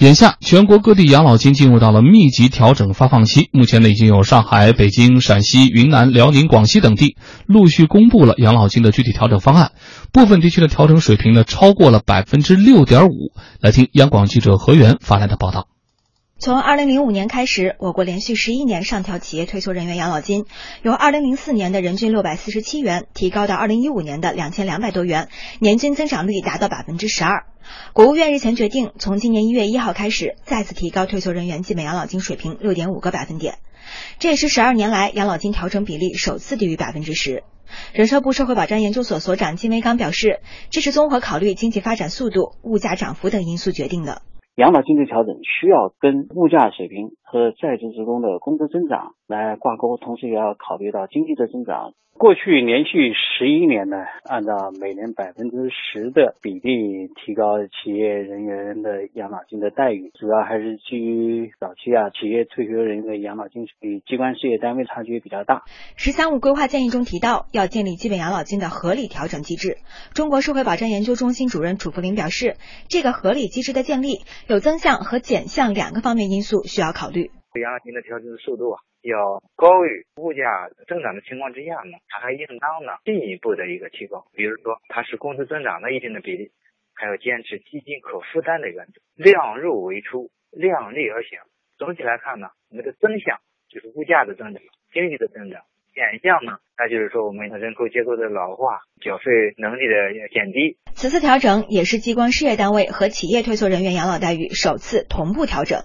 [0.00, 3.50] 眼下，全国各地养老金进入到了密集调整发放期。
[3.52, 9.72] 目前呢，已经有上海、北京、陕西、云南、辽宁、广西等地陆续公布了养老金的具体调整方案。
[10.10, 13.34] 部分地区的调整水平呢，超过了百分之六点五。
[13.60, 15.66] 来听央广记者何源发来的报道。
[16.40, 20.46] 从二零零五年开始，我国连续十一年上调企业退休人员养老金，
[20.80, 25.28] 由二零零四年的人均六百四十七元提高到二零一五年的两千两百多元，
[25.58, 27.44] 年均增长率达到百分之十二。
[27.92, 33.58] 国务院日前决定，从今年一月一号开始，再次提高退休人员基本养老金水平六点五个百分点，
[34.18, 37.44] 这也是十二年来养老金调整比例首次低于百分之十。
[37.92, 44.22] 人社部社会保障研究所所长金维刚表示，这是综合考虑经济发展速度、物价涨幅等因素决定的。
[44.60, 51.92] 养老金的调整需要跟物价水平和在职职工的工资增长来挂钩，同时也要考虑到经济的增长。
[52.18, 65.62] 过去连续十一年呢，按照每年百分之十的比例提高企业人员的养老金的待遇，主要还是基于早期啊，企业退休人员的养老金与机关事业单位差距比较大。
[65.96, 69.78] “十三五”规划建议中提到，要建立基本养老金的合理调整机制。
[70.12, 72.56] 中国社会保障研究中心主任楚福林表示，
[72.88, 77.19] 这个合理机制的建立有增项和减项两个方面因素需要考虑。
[77.58, 78.80] 养老金的调整速度啊。
[79.02, 84.26] 要高于物价增长的情况之下呢，它还应当呢进一步的一个提高。
[84.34, 86.50] 比如说，它是工资增长的一定的比例，
[86.94, 91.38] 还要坚持基金可负担的原则，量入为出，量力而行。
[91.78, 95.62] 总体来看呢，我们的增项就是物价的增长，经济的增长。
[96.00, 100.80] 减项呢，那就是说我们人口结构的老化，缴费能力的减低。
[100.94, 105.82] 此次调整也是机关事业单位和企业退休人员养老待遇首次同步调整。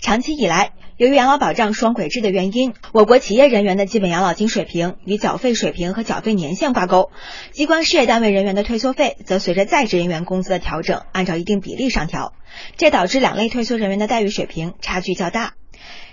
[0.00, 7.10] 长期以来，由于养老保障双轨制的原因，我国企业人员的基本养老金水平与缴费水平和缴费年限挂钩，
[7.50, 12.34] 机关事业单位人员的退休费则随着在职人员工资的调整，按照一定比例上调，
[12.76, 15.54] 这导致两类退休人员的待遇水平差距较大。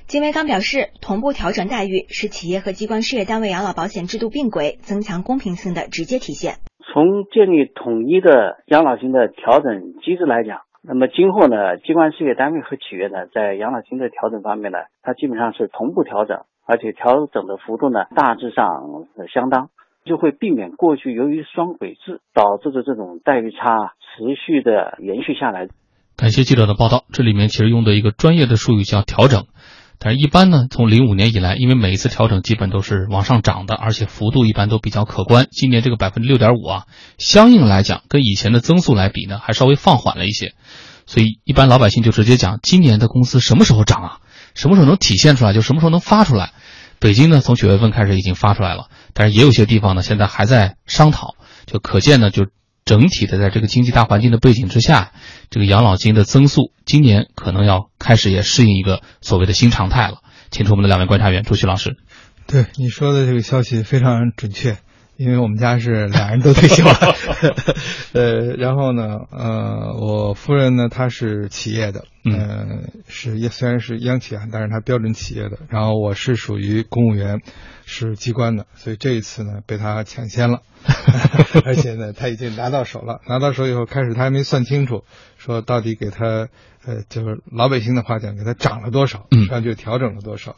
[0.07, 6.55] 金维刚表示，同步调整待遇是企业和机关事业单位养老保险制度并轨、增强公平性的直接体现。
[6.93, 19.69] 从建立统一的养老金的调整机制来讲，那么今后呢，机关事业单位和企业呢，在养老金的调整方面呢，它基本上是同步调整，而且调整的幅度呢，大致上相当，
[20.05, 25.69] 就会避免过去由于双轨制导致的这种待遇差持续的延续下来。
[26.15, 29.47] 感谢记者的报道，这里面其实用的一个专业的术语叫调整。
[30.05, 35.47] 但是，一般呢，从零五年以来，因为每一次调整基本都是往上涨的，而且幅度一般都比较可观。
[35.49, 36.83] 今年这个百分之六点五啊，
[37.17, 40.55] 相应来讲，跟以前的增速来比呢，还稍微放缓了一些。
[41.05, 44.17] 所以，一般老百姓就直接讲，今年的工资什么时候涨啊？
[44.55, 45.53] 什么时候能体现出来？
[45.53, 46.51] 就什么时候能发出来？
[46.99, 51.35] 北京呢，从九月份开始已经发出来了，但是也有些地方呢，现在还在商讨。
[51.65, 52.47] 就可见呢，就。
[52.85, 55.11] 整体的，在这个经济大环境的背景之下，
[55.49, 60.17] 这个养老金的增速，今年可能要开始也适应一个所谓的新常态了。
[60.51, 61.97] 请出我们的两位观察员，朱旭老师。
[62.45, 64.77] 对你说的这个消息非常准确，
[65.17, 66.93] 因为我们家是俩人都退休了。
[68.13, 75.57] 呃，然后呢，呃，我夫人呢，她是企业的，嗯，是也虽然是央企啊，但是她标准企业的。
[75.69, 77.41] 然后我是属于公务员。
[77.85, 80.61] 是机关的，所以这一次呢被她抢先了，
[81.65, 83.19] 而且呢她已经拿到手了。
[83.27, 85.03] 拿到手以后，开始她还没算清楚，
[85.37, 86.47] 说到底给她
[86.85, 90.55] 呃就是老百姓的话讲，给她涨了多少，实际上就调整了多少。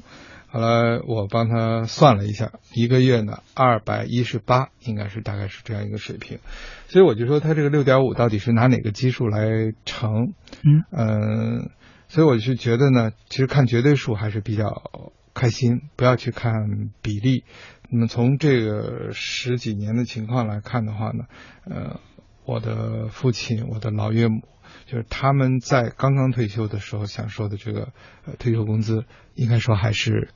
[0.56, 6.40] 后来我帮他算了一下，一个月呢二百一十八，应该是大概是这样一个水平。
[6.88, 10.34] 所以我就说他这个六点五到底是拿哪个基数来乘？
[10.64, 11.70] 嗯嗯，
[12.08, 15.12] 所以我就觉得呢，其实看绝对数还是比较。
[15.38, 16.54] 开心，不要去看
[17.02, 17.44] 比例。
[17.90, 21.26] 那么从这个十几年的情况来看的话呢，
[21.66, 22.00] 呃，
[22.46, 24.42] 我的父亲、我的老岳母，
[24.86, 27.90] 就是他们在刚刚退休的时候享受的这个
[28.26, 30.30] 呃退休工资，应该说还是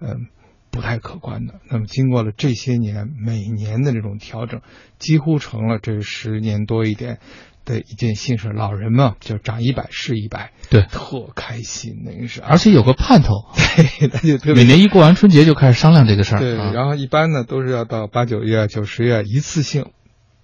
[0.00, 0.28] 嗯
[0.70, 1.54] 不太可观的。
[1.70, 4.60] 那么经过了这些年每年的这种调整，
[4.98, 7.18] 几乎成了这十年多一点。
[7.66, 13.44] 的一件幸事，老人嘛，就涨一百是一百，对，特开心那个是，而且有个盼头，
[13.98, 19.86] 对，他就每年一过完春节就开始商量这个事儿，对，然后一般呢都是要到八九月、九十月一次性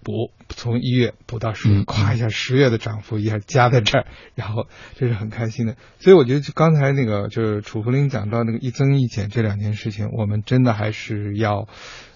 [0.03, 4.67] 补，从一月补到十月，夸一下十月的涨幅一下加在这儿，然后
[4.97, 5.77] 这是很开心的。
[5.99, 11.69] 所以我觉得刚才那个就是楚福林讲到那个一增一减这两件事情，我们真的还是要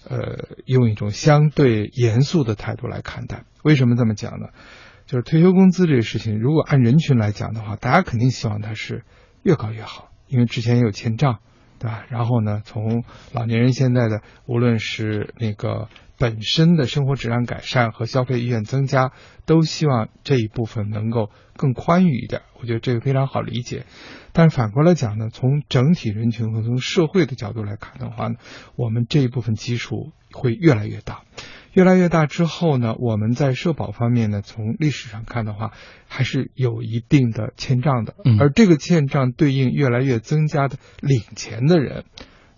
[0.08, 3.44] 呃用一种相对严肃的态度来看待。
[3.62, 4.48] 为什么这么讲呢？
[5.06, 9.04] 就是退休工资这个事情，如果按人群来讲的话，大家肯定希望它是
[9.44, 11.38] 越高越好，因为之前也有欠账，
[11.78, 12.04] 对吧？
[12.08, 19.12] 然后呢，从老年人现在的无论是那个本身的生活质量改善和消费意愿增加，
[19.44, 22.42] 都希望这一部分能够更宽裕一点。
[22.60, 23.84] 我觉得这个非常好理解。
[24.32, 28.36] 但是反过来讲呢，从整体人群和从社会的角度来看的话呢，
[28.76, 31.22] 我们这一部分基数会越来越大。
[31.72, 35.72] 越来越大之后呢，我们在社保方面呢，从历史上看的话，
[36.08, 38.14] 还是有一定的欠账的。
[38.40, 42.04] 而这个欠账对应越来越增加的领钱的人，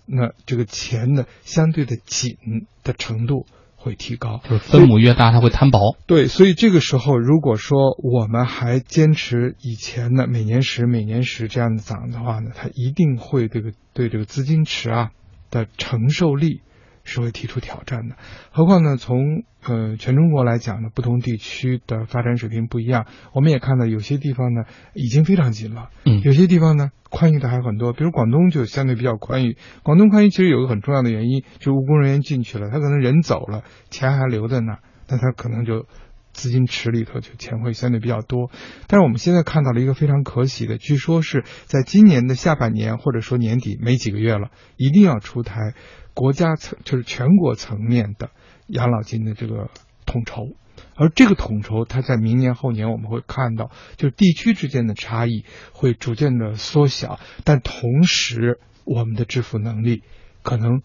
[0.08, 2.36] 那这个钱呢，相对的紧
[2.82, 3.46] 的程度
[3.76, 4.40] 会提高。
[4.48, 5.96] 就是分母越大，它会摊薄。
[6.06, 15.10] 对，所以这个时候，如果说我们还坚持以前的每年十、每年十这样的涨的话呢，它一定会这个对这个资金池啊
[15.50, 16.62] 的承受力。
[17.08, 18.16] 是会提出挑战的，
[18.52, 18.96] 何况呢？
[18.96, 23.06] 从呃全中国来讲呢，不同地区的发展水平不一样。
[23.32, 24.62] 我们也看到有些地方呢
[24.94, 27.92] 已经非常紧了，嗯，有些地方呢宽裕的还很多。
[27.92, 29.56] 比如广东就相对比较宽裕。
[29.82, 34.78] 广东宽裕其实有个很重要的原因，就务工人员进去了，他可能人走了，钱还留在那儿，
[35.08, 35.86] 那他可能就
[36.32, 38.50] 资金池里头就钱会相对比较多。
[38.86, 45.74] 但是我们现在看到了一个非常可喜的，据说是在今年的下半年或者说年底没几个月了，一定要出台。
[46.18, 48.30] 国家层就是全国层面的
[48.66, 49.70] 养老金的这个
[50.04, 50.48] 统筹，
[50.96, 60.02] 而这个统筹，它在明年后年我们会看到，就是地区之间的差异会逐渐的缩小，但同时我们的支付能力
[60.42, 60.82] 可能，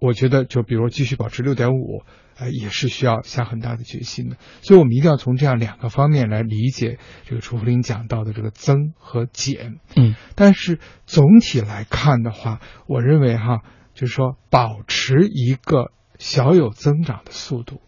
[0.00, 2.02] 我觉得就比如继续保持六点五，
[2.38, 4.38] 呃，也是需要下很大的决心的。
[4.62, 9.80] 所以我们一定要从这样两个方面来理解这个楚福林讲到的这个增和减。
[9.96, 13.60] 嗯，但是总体来看的话，我认为哈。
[13.96, 17.80] 就是说，保持一个小有增长的速度，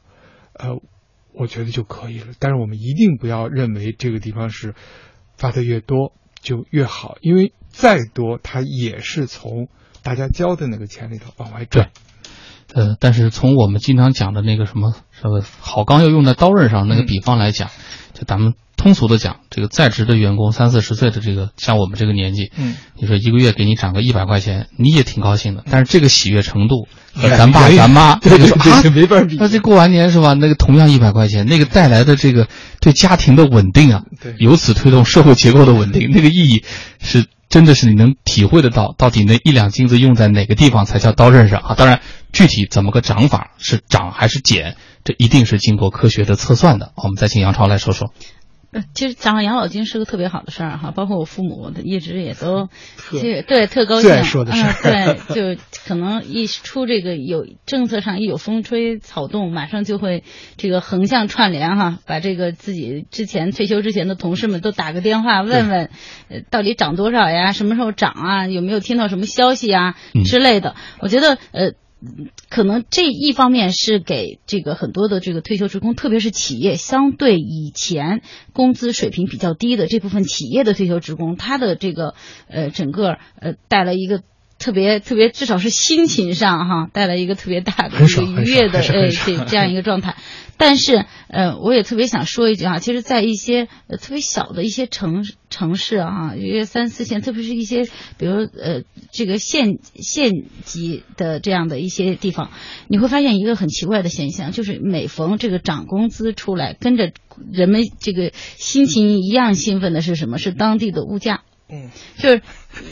[0.54, 0.80] 呃，
[1.34, 2.28] 我觉得就可以了。
[2.38, 4.74] 但是我们一定不要认为这个地方是
[5.36, 9.68] 发的越多就越好，因为再多它也是从
[10.02, 11.90] 大家交的那个钱里头往外赚。
[12.72, 17.68] 呃，但是从我们经常讲的那个什么什么好钢要用在刀刃上那个比方来讲，
[18.14, 18.54] 就咱们。
[18.78, 25.64] 通俗的讲，这个在职的员工三四十岁的这个，像我们这个年纪，嗯，你说一个月给你涨个一百块钱，你也挺高兴的。
[25.68, 29.36] 但是这个喜悦程度，咱爸咱妈， 对说啊，没法比。
[29.38, 30.32] 那这过完年是吧？
[30.32, 32.48] 那个同样一百块钱，那个带来的这个
[32.80, 36.62] 对家庭的稳定啊，对，由此推动社会结构的稳定，那个意义
[37.00, 38.94] 是真的是你能体会得到。
[38.96, 41.74] 到底那一两金子用在哪个地方才叫刀刃上啊？
[41.76, 42.00] 当然，
[42.32, 46.92] 具体怎么个涨法，是涨还是减，这一定是经过科学的测算的。
[46.94, 48.12] 我们再请杨超来说说。
[48.70, 52.68] 呃，其实讲养老金是个特别好的事儿哈，包括我父母一直也都，
[53.42, 60.22] 对特高兴，说的是，对，就可能一出这个有政策上一有风吹草动，马上就会
[60.58, 65.90] 这个横向串联哈，把这个自己之前退休之前的同事们都打个电话问问，
[66.28, 67.52] 呃，到底涨多少呀？
[67.52, 68.46] 什么时候涨啊？
[68.48, 69.94] 有没有听到什么消息啊
[70.26, 70.74] 之类的？
[71.00, 71.72] 我觉得呃。
[72.48, 78.22] 可能这一方面是给这个很多的这个退休职工，特别是企业相对以前
[78.52, 82.14] 工资水平比较低的这部分企业的退休职工，他的这个
[82.48, 84.22] 呃整个呃带来一个
[84.58, 90.16] 特别特别，至少是心情上哈带来一个特别大的一个愉悦的哎这这样一个状态。
[90.58, 97.84] 但是，呃，我也特别想说一句啊，其实，在一些呃特别小的一些城城市啊，一些三四线，特别是一些
[98.18, 98.82] 比如呃
[99.12, 100.32] 这个县县
[100.64, 102.50] 级的这样的一些地方，
[102.88, 107.12] 你会发现一个很奇怪的现象，就是每逢这个涨工资出来，跟着
[107.52, 110.38] 人们这个心情一样兴奋的是什么？
[110.38, 111.42] 是当地的物价。
[111.70, 112.42] 嗯，就是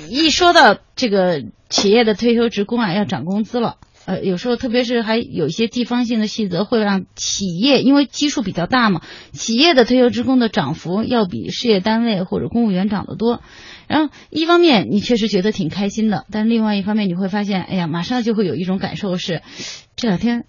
[0.08, 3.78] 一说到这个企业的退休职工啊，要涨工资了。
[4.06, 13.42] 呃，有时候特别是还有一些地方性的细则，会让企业因为基数比较大嘛，企业的退休职工的涨幅要比事业单位或者公务员涨得多。
[13.88, 19.42] 然后一方面你确实觉得挺开心的，但另外一方面你会发现，哎呀，马上就会有一种感受是，
[19.96, 20.44] 这两天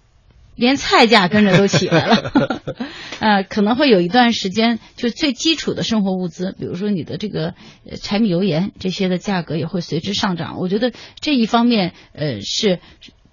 [0.54, 2.62] 连菜价跟着都起来了，
[3.18, 7.54] 呃，可能会有一段时间，就最基础的生活物资，比如说你的这个
[8.00, 10.58] 柴米油盐这些的价格也会随之上涨。
[10.58, 12.78] 我觉得这一方面，呃，是。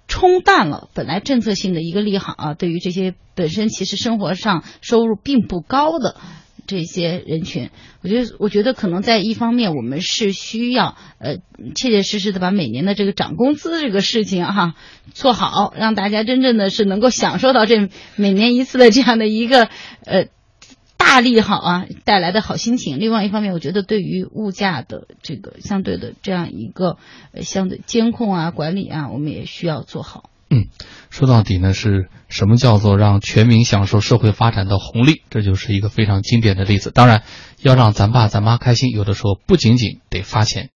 [0.08, 6.16] 冲淡了本来政策性的一个利好啊，对于这些本身其实生活上收入并不高的
[6.66, 7.70] 这些人群，
[8.02, 11.36] 我觉得我觉得可能在一方面我们是需要呃
[11.74, 14.74] 切切实实的把每年的这个涨工资这个事情哈
[15.12, 19.68] 做好，让大家真正的是能够享受到这每年一次的这样的一个
[20.04, 20.28] 呃。
[21.06, 22.98] 大利好啊，带来的好心情。
[22.98, 26.98] 另外一方面，我觉得对于物价的这个相对的这样一个
[27.40, 30.28] 相对监控啊、管理啊，我们也需要做好。
[30.50, 30.66] 嗯，
[31.08, 35.22] 说到底呢，是什么叫做让全民享受社会发展的红利？
[35.30, 36.90] 这就是一个非常经典的例子。
[36.90, 37.22] 当然，
[37.62, 40.70] 要让咱爸咱妈开心，有的时候不仅仅得发钱。